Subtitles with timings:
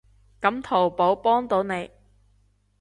[0.41, 1.91] 噉淘寶幫到你